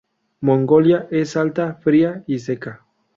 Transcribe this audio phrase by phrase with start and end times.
[0.39, 2.83] Mongolia es alta, fría y seca.